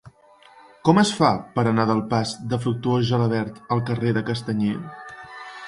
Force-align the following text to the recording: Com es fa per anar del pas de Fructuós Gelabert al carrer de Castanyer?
Com 0.87 0.99
es 1.01 1.11
fa 1.17 1.29
per 1.57 1.65
anar 1.71 1.85
del 1.91 2.01
pas 2.15 2.33
de 2.55 2.61
Fructuós 2.65 3.07
Gelabert 3.13 3.63
al 3.77 3.87
carrer 3.91 4.17
de 4.19 4.27
Castanyer? 4.33 4.77